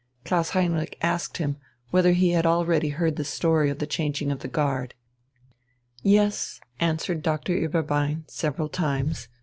[0.25, 1.57] Klaus Heinrich asked him
[1.91, 4.95] whether he had already heard the story of the changing of the guard.
[6.01, 9.27] Yes, answered Doctor Ueberbein, several times.